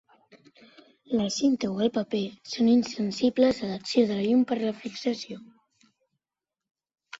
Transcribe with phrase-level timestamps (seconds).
[1.19, 2.21] La cinta o el paper
[2.55, 5.41] són insensibles a l'acció de la llum per la fixació.